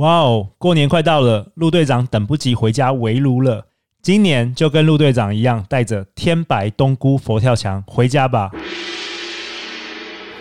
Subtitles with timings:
[0.00, 3.66] 哇哦，过年快到了，陆队长等不及回家围炉了。
[4.00, 8.50] 今年就跟陆队长一样，带着天白冬菇佛跳墙回家吧。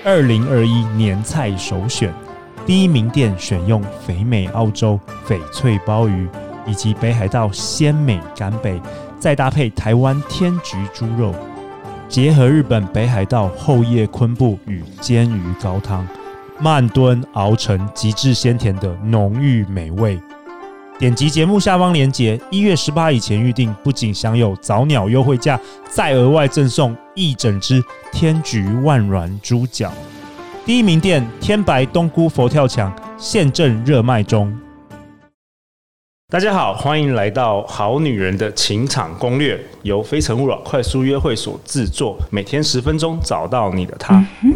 [0.06, 2.14] 二零二一年菜首选，
[2.66, 6.26] 第一名店选用肥美澳洲翡翠鲍鱼
[6.66, 8.80] 以及北海道鲜美干贝，
[9.20, 11.36] 再搭配台湾天菊猪肉，
[12.08, 16.08] 结合日本北海道厚叶昆布与煎鱼高汤。
[16.62, 20.20] 慢炖熬成极致鲜甜的浓郁美味。
[20.98, 25.58] 点击节目下方链接，一月十八以前预定，不仅享有早鸟优惠价，
[25.90, 27.82] 再额外赠送一整只
[28.12, 29.90] 天菊万软猪脚。
[30.66, 34.54] 第一名店天白冬菇佛跳墙现正热卖中。
[36.28, 44.16] 大家好，欢迎来到《好女人的情场攻略》，由非诚勿扰快速约会所制作，每天十分钟，找到你的他。
[44.44, 44.54] 嗯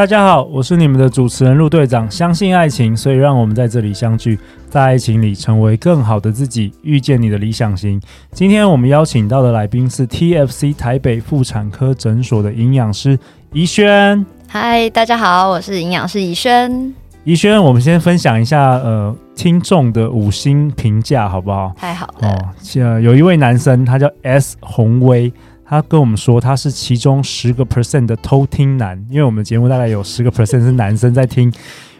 [0.00, 2.10] 大家好，我是你们的主持人陆队长。
[2.10, 4.38] 相信爱情，所以让我们在这里相聚，
[4.70, 8.00] 在爱情里成为更好的自己，遇见你的理想型。
[8.32, 13.18] 今天我们邀请到的来宾是 TFC 台北妇产科诊所的营养师
[13.52, 14.24] 怡萱。
[14.48, 16.94] 嗨，大家好，我是营养师怡萱。
[17.24, 21.74] 怡萱，我们先分享一下呃听众的五星评价好不好？
[21.76, 22.48] 太好了哦。
[22.76, 25.30] 呃，有一位男生，他叫 S 宏威。
[25.70, 31.52] 他跟我们说，他是其中十个 percent 的偷听男，因为我们节目大概有十个 percent 是男生在听，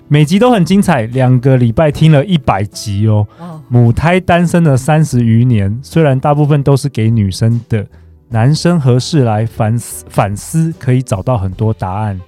[0.08, 3.24] 每集都很精彩，两个礼拜听了一百集哦。
[3.68, 7.86] 母胎单身了三十余年，虽然大部分都是给女生的，
[8.30, 12.20] 男生何事来反思反思，可以找到很多答案。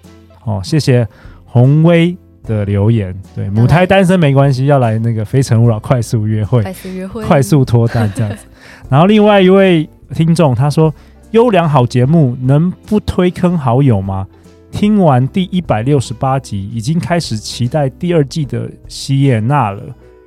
[0.45, 1.05] 哦，谢谢
[1.45, 3.13] 红威的留言。
[3.35, 8.45] 对，母胎单身没关系，要来那个非诚勿扰快速约会，快速约会，快速脱单这样子。
[8.89, 10.95] 然后另外一位听众他说。
[11.33, 14.27] 优良好节目，能不推坑好友吗？
[14.71, 19.83] 听完第一百六十八集，已经开始期待第二季的西耶娜了。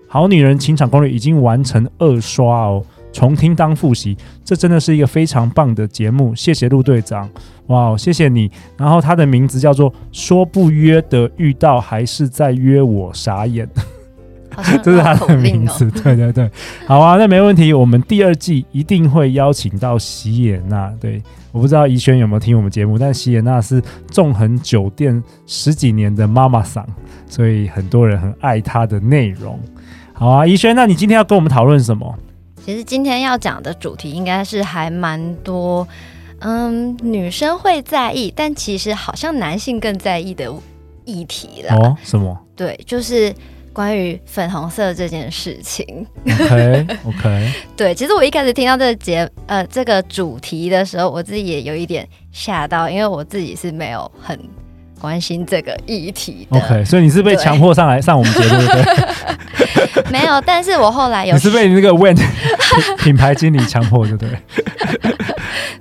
[0.08, 6.34] 好女人情场攻略已经完成二刷哦，重听当复习，这真的是一个非常棒的节目。
[6.34, 7.30] 谢谢陆队长，
[7.68, 8.50] 哇，谢谢你。
[8.76, 13.70] 然后他的名字叫做说不约的遇到还是在约我，傻眼。
[14.84, 16.50] 这是他的名字， 对对对，
[16.86, 17.74] 好啊，那没问题。
[17.74, 20.92] 我们第二季一定会邀请到席也娜。
[21.00, 21.22] 对，
[21.52, 26.86] 我不知道怡轩有没有听我们节目，但席也娜是纵横酒店十几年的妈妈桑，
[27.28, 29.60] 所以很多人很爱她的内容。
[30.14, 32.16] 好啊，怡轩，那你今天要跟我们讨论什么？
[32.66, 35.88] 其实今天要讲的主题应该是还蛮多，
[36.40, 40.52] 嗯，女生会在意，但其实好像男性更在意的
[41.04, 41.76] 议题了。
[41.76, 42.38] 哦，什么？
[42.56, 43.34] 对，就是。
[43.76, 45.86] 关于粉红色这件事情
[46.26, 54.40] ，OK OK， 对，其实我一开始听到这个节呃这个主题的时候，我自己也有一点吓到，因为我自己是没有很
[55.02, 56.58] 关心这个议题的。
[56.58, 60.06] OK，所以你是被强迫上来上我们节目的？
[60.10, 62.18] 没有，但是我后来有，你是被那个 When
[63.00, 64.30] 品牌经理强迫的，对？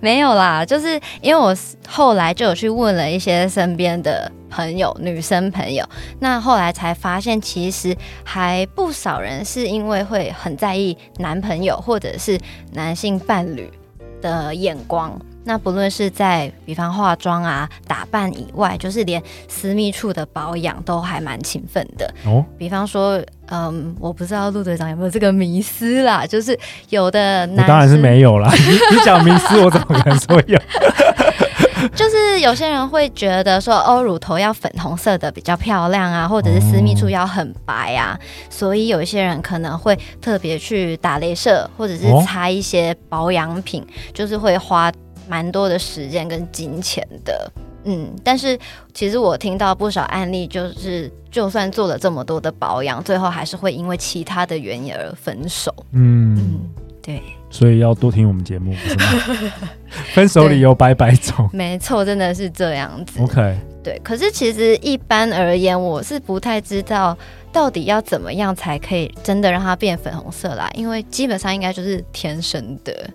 [0.05, 1.57] 没有啦，就是因为我
[1.89, 5.83] 后来就有去问了一些身边的朋友，女生朋友，
[6.21, 12.39] 那后来才发现，其实还不少人是因为会很在意男朋友或者是
[12.73, 13.73] 男性伴侣
[14.21, 15.19] 的眼光。
[15.47, 22.13] 那不论是在比方化妆啊、打扮以外，就是连私密处的保养都还蛮勤奋的。
[22.27, 26.59] 哦，比方说，嗯，我不知道陆队长有没有这个迷思啦，就是
[26.91, 28.51] 有的男，当然是没有啦。
[28.91, 30.59] 你讲迷思，我怎么可能说有？
[31.95, 44.91] 就是有些人会觉得说，哦，乳头要粉红色的比较漂亮啊，或者是私密处要很白啊，哦、所以有一些人可能会特别去打镭射，或者是擦一些保养品，哦、就是会花。
[45.27, 47.51] 蛮多的时间跟金钱的，
[47.85, 48.59] 嗯，但是
[48.93, 55.75] 其实我听到不少案例，就是就算做了这么多的保养，最后还是会因为其他的原因而分手。
[55.93, 56.61] 嗯，嗯，
[57.03, 59.05] 对，所以要多听我们节目，是吗？
[60.15, 63.21] 分手理由百百种，没错，真的是这样子。
[63.23, 67.17] OK，对，可是其实一般而言，我是不太知道
[67.53, 73.11] 到底要怎么样才可以真的让它变粉红色啦，因为基本上应该就是天生的。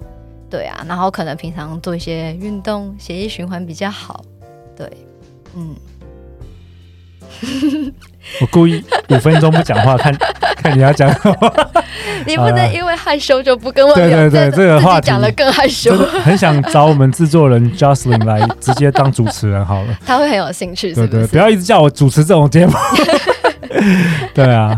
[0.50, 4.26] 对啊，然后可能平常做一些运动，血液循环比较好。
[4.80, 4.90] 对，
[5.56, 5.76] 嗯。
[8.42, 10.14] 我故意五分钟不讲话，看
[10.58, 11.70] 看你要讲什么。
[12.28, 14.08] 你不能因为害羞就不跟我聊。
[14.08, 15.96] 对对对，这个话题讲的更害羞。
[16.24, 19.98] 很想找我们制作人 Jocelyn 来直接当主持人好了。
[20.06, 21.08] 他会很有兴趣是不是？
[21.08, 22.74] 对对，不要一直叫我主持这种节目。
[24.34, 24.78] 对啊，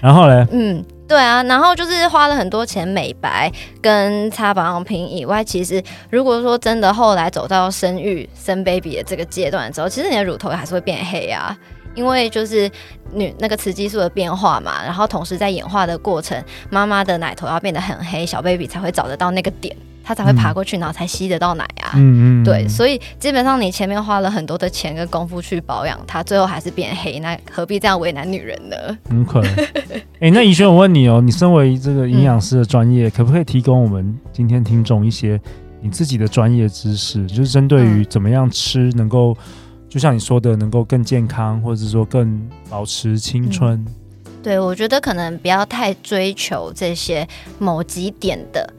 [0.00, 0.46] 然后呢？
[0.52, 0.84] 嗯。
[1.08, 3.50] 对啊，然后就是花了很多钱美白
[3.80, 11.56] 跟擦保养品以外，其实如果说真的后来走到生育生 baby 的这个阶段之后，其实你的乳头还是会变黑啊，
[11.94, 12.70] 因为就是
[13.10, 19.74] 女那个雌激素的变化嘛，然后同时在演化的过程，妈妈的奶头要变得很黑，小 baby 才会找得到那个点。
[20.08, 21.92] 他才会爬过去，然后才吸得到奶啊。
[21.96, 28.76] 嗯嗯，对，所以基本上你前面花了很多的钱跟功夫去保养它，最后还是变黑，那何必这样为难女人呢？
[29.10, 29.52] 很可能。
[30.20, 35.38] 哎，那怡轩，我问你哦，你身为这个营养师的专业，嗯、可不可以提供我们今天听众一些
[35.82, 39.36] 你自己的专业知识，就是针对于怎么样吃能够，
[39.90, 43.74] 就像你说的，能够更健康，或者是说更保持青春？
[43.74, 43.86] 嗯、
[44.42, 47.28] 对，我觉得可能不要太追求这些
[47.58, 48.72] 某几点的。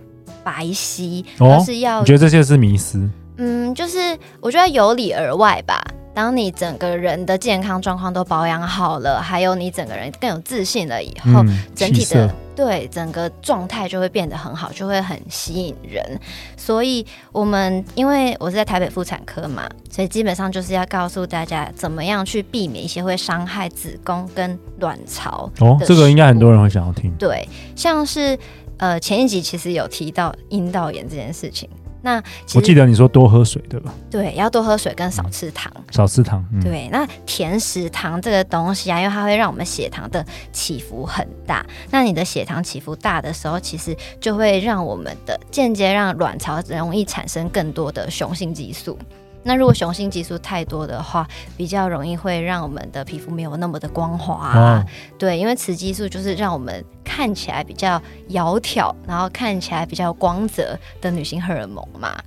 [0.44, 3.10] 白皙，而是要、哦、你觉得这些是迷思？
[3.38, 5.82] 嗯，就是我觉得由里而外吧。
[6.12, 16.20] 当你整个人的健康状况都保养好了，还有你整个人更有自信了以后，嗯、整体的对整个状态就会变得很好，就会很吸引人。
[16.58, 25.50] 所以，我们因为我是在台北妇产科嘛，所以基本上就是要告诉大家怎么样去避免一些会伤害子宫跟卵巢。
[25.60, 27.14] 哦，这个应该很多人会想要听。
[27.18, 27.48] 对，
[27.78, 28.38] 像是。
[28.80, 31.70] 呃，前一集其实有提到阴道炎这件事情。
[32.02, 32.24] 那
[32.56, 33.94] 我记得你说多喝水对吧？
[34.10, 35.70] 对，要多喝水跟少吃糖。
[35.76, 36.44] 嗯、少吃糖。
[36.54, 41.66] 嗯、对，那甜食糖这个东西啊，因为它会让我们血糖的起伏很大。
[41.92, 48.98] 那你的血糖起伏大的时候，其实就会让我们的间接让卵巢容易产生更多的雄性激素。
[49.44, 54.86] 那如果雄性激素太多的话，比较容易会让我们的皮肤没有那么的光滑啊。
[55.18, 56.84] 对，因为雌激素就是让我们
[57.20, 62.18] 看起来比较窈窕，然后看起来比较光泽的女性荷尔蒙嘛。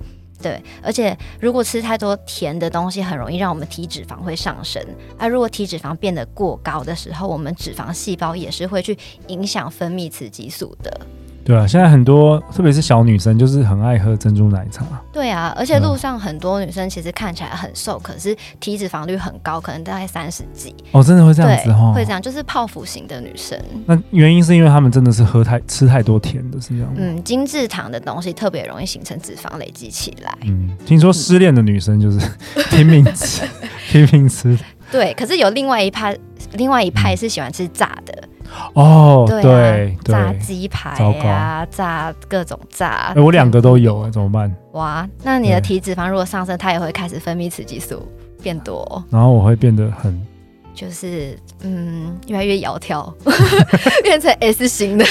[0.42, 4.84] 对，而且如果吃太多甜的东西，很容易让我们体脂肪会上升。
[5.18, 8.98] 而如果体脂肪变得过高的时候，我们脂肪细胞也是会去
[9.28, 11.00] 影响分泌雌激素的。
[11.44, 14.84] 对啊，现在很多，特别是小女生，就是很爱喝珍珠奶茶。
[15.12, 20.74] 对啊，而且路上很多女生其实看起来很瘦，可是体脂肪率很高，可能大概三十几。
[20.92, 21.92] 哦，真的会这样子哦？
[21.94, 23.58] 会这样，就是泡芙型的女生。
[23.86, 26.94] 那原因是因为她们真的是喝太吃太多甜的，是这样吗？
[26.98, 30.32] 嗯，精制糖的东西特别容易形成脂肪累积起来。
[30.42, 32.20] 嗯，听说失恋的女生就是
[32.70, 33.42] 拼命吃，
[33.90, 34.56] 拼命吃。
[34.90, 36.16] 对，可是有另外一派，
[36.52, 38.28] 另外一派是喜欢吃炸的。
[38.74, 43.12] 哦，对，对，炸鸡排呀，炸各种炸。
[43.14, 44.54] 哎，我两个都有，怎么办？
[44.72, 48.02] 哇，那你的体脂肪如果上升，它也会开始分泌雌激素
[48.42, 50.26] 变多，然后我会变得很。
[50.74, 53.12] 就是嗯，越来越窈窕，
[54.02, 55.04] 变成 S 型的。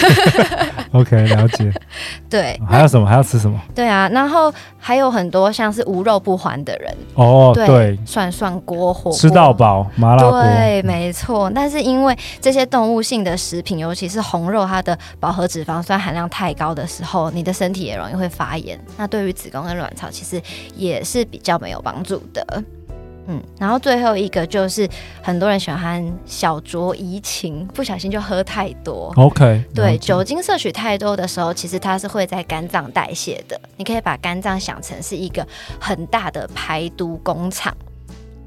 [0.92, 1.72] OK，了解。
[2.30, 3.08] 对，还有什么？
[3.08, 3.60] 还要吃什么？
[3.74, 11.50] 对啊，然后还有很多像是无肉不欢的人哦，对，涮涮锅、火锅吃到饱、麻辣锅，对，没错。
[11.54, 18.80] 但是因为这些动物性的食品，尤其是红肉，它的饱和脂肪酸含量太高的时候，你的身体也容易会发炎。
[18.98, 20.42] 那对于子宫跟卵巢，其实
[20.76, 22.64] 也是比较没有帮助的。
[23.28, 24.88] 嗯，然后最后一个就是
[25.22, 29.14] 很多人喜欢小酌怡情，不小心就喝太多。
[29.16, 33.60] OK，对，酒精摄取太多的时候，其实它是会在肝脏代谢的。
[33.78, 35.46] 你可以把肝脏想成是一个
[35.80, 37.76] 很大的排毒工厂。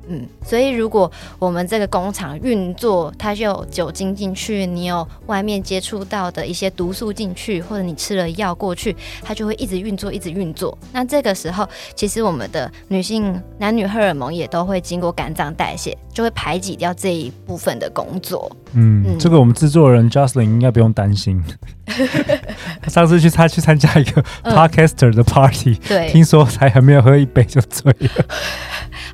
[0.08, 10.76] 嗯，所以如果我们这个工厂运作，它就有酒精进去，你有外面接触到的一些毒素进去，或者你吃了药过去，它就会一直运作，一直运作。
[10.92, 18.50] 那这个时候，其实我们的女性男女荷尔蒙也都会经过肝脏代谢，就会排挤掉这一部分的工作。
[18.72, 21.42] 嗯，嗯，这个我们制作人 Justin 应该不用担心。
[22.88, 28.26] 上次去他去参加一个 Podcaster 的 party，嗯，对，听说才还没有喝一杯就醉了。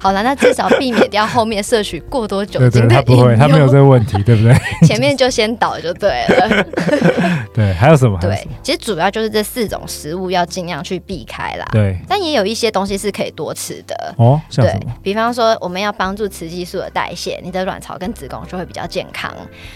[0.01, 2.71] 好了，那至少避免掉后面摄取过多酒精的。
[2.71, 4.55] 对，对，他不会，他没有这个问题，对不对？
[4.87, 6.67] 前面就先倒就对了。
[7.53, 8.19] 对，还有什么？
[8.19, 11.69] 对，其实主要就是这四种食物要尽量去避开啦。
[11.73, 14.41] 对，但也有一些东西是可以多吃的哦。
[14.57, 19.31] 对，比方说，我们要帮助雌激素的代谢，你的卵巢跟子宫就会比较健康。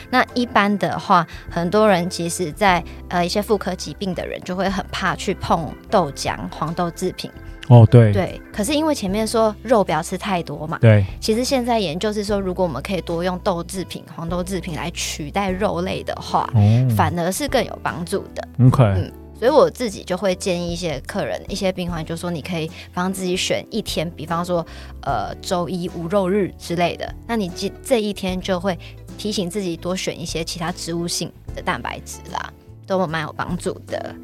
[0.09, 7.31] 那一般的话，很多人其实在呃一些妇科疾病的人就会很怕去碰豆浆、黄豆制品。
[7.69, 18.47] 哦，对对，可是因为前面说肉不要吃太多嘛，对，其实现在研究是说，如果我们可以多用豆制品、黄豆制品来取代肉类的话，哦、反而是更有帮助的。
[18.67, 24.65] OK，嗯，所以我自己就会建议一些客人、一些病患，就说你可以帮自己选一天，比方说
[25.03, 28.79] 呃周一无肉日之类的，那你这这一天就会
[29.17, 32.53] 提醒自己多选一些其他植物性的蛋白质啦，
[32.87, 34.15] 都蛮有帮助的。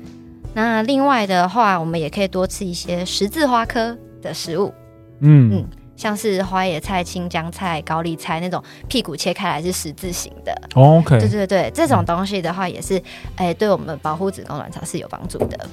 [0.53, 4.73] 那另外的话，我们也可以多吃一些十字花科的食物。
[5.21, 5.65] 嗯嗯，
[5.97, 10.53] 像是花野菜、青江菜、高丽菜那种屁股切开来是十字形的。
[10.75, 12.97] Oh, OK，对对对，这种东西的话也是，
[13.37, 15.69] 哎、欸，对我们保护子宫卵巢是有帮助的。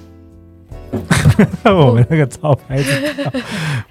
[1.66, 2.92] 我们那个招牌子，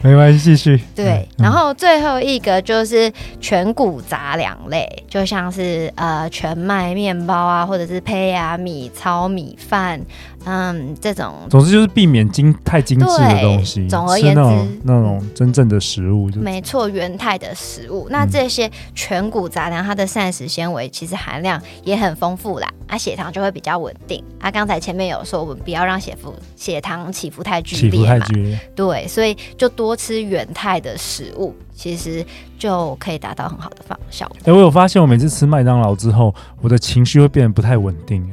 [0.01, 0.81] 没关系，继续。
[0.95, 10.01] 对，然后最后一个就是全谷杂粮类，就像是呃全麦面包啊，或者是胚芽米、糙米饭。
[10.47, 18.07] 嗯，这种总之就是避免精太精致的东西，总而言之，那种，那种真正的食物就，没错，原态的食物。
[18.11, 24.23] 那这些全谷杂粮，它的膳食纤维其实含量也很丰富啦，啊，血糖就会比较稳定。
[24.39, 28.27] 啊，刚才前面有说，我们不要让血幅血糖起伏太剧烈嘛，
[28.77, 32.25] 对，所以就多吃原态的食物，其实
[32.57, 34.37] 就可以达到很好的方效果。
[34.43, 38.31] 哎、欸，我有发现，我每次吃麦当劳之后，我的情绪会变得不太稳定、欸。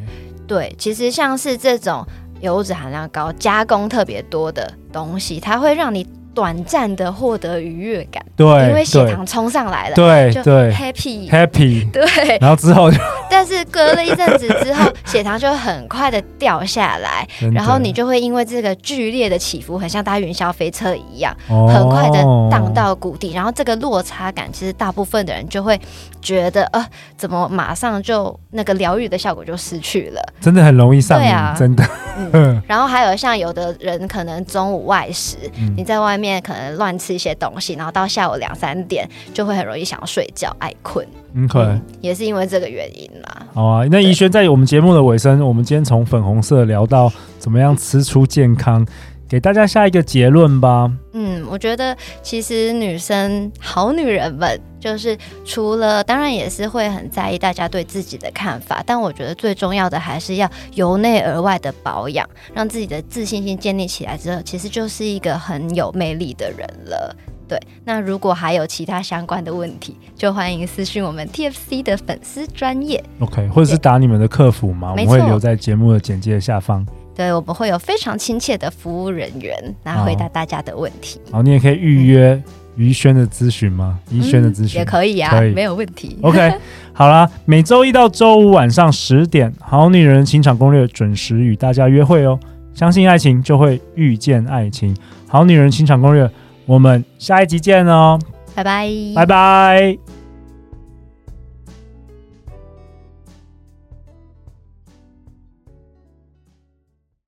[0.48, 2.06] 对，其实像是这种
[2.42, 8.24] 油脂含量高、加工特别多的东西，它会让你短暂的获得愉悦感。
[8.36, 9.96] 对，因为血糖冲上来了。
[9.96, 11.92] 对，就对，happy happy。
[11.92, 12.98] 对，然后之后就，
[13.30, 23.34] 但是隔了一阵子之后， 血糖就很快的掉下来，然后你就会因为这个剧烈的起伏，很像搭云霄飞车一样，哦、很快的荡到谷底。
[23.34, 25.80] 然后这个落差感，其实大部分的人就会
[26.22, 26.86] 觉得，呃，
[27.18, 30.22] 怎么马上就那个疗愈的效果就失去了？
[30.42, 31.84] 真的很容易上瘾，啊、真的。
[32.32, 32.62] 嗯。
[32.68, 41.06] 然后还有像有的人可能中午外食，嗯、你在外面可能乱吃一些东西，然后到下午两三点就会很容易想要睡觉、爱困。
[41.34, 43.46] 嗯，可能也是因为这个原因啦。
[43.54, 48.86] 好啊，那怡轩在我们节目的尾声，我们今天从粉红色聊到怎么样吃出健康。
[49.26, 50.92] 给大家下一个结论吧。
[51.14, 67.16] 嗯，我觉得其实女生好女人们，就是除了当然也是会很在意大家对自己的看法，但我觉得最重要的还是要由内而外的保养，让自己的自信心建立起来之后，其实就是一个很有魅力的人了。
[67.48, 76.86] 对，那如果还有其他相关的问题，就欢迎私讯我们 TFC 的粉丝专业，OK，或者是打你们的客服嘛，我们会留在节目的简介下方。
[77.16, 81.22] 对，我们会有非常亲切的服务人员来回答大家的问题。
[81.32, 82.42] 好，你也可以预约
[82.76, 84.00] 怡轩的咨询吗？
[84.12, 86.18] 于轩的咨询、嗯、也可以啊，可以没有问题。
[86.22, 86.54] OK，
[86.94, 92.40] 好啦，每周一到周五晚上十点，《好女人情场攻略》准时与大家约会哦。
[92.74, 94.94] 相信爱情，就会遇见爱情。
[95.28, 96.26] 《好女人情场攻略》，
[96.66, 98.20] 我们下一集见哦，
[98.56, 100.03] 拜拜，拜拜。